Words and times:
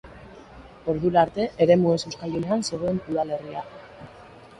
Ordura 0.93 1.19
arte 1.23 1.45
eremu 1.65 1.91
ez-euskaldunean 1.97 2.65
zegoen 2.71 2.99
udalerria. 3.17 3.63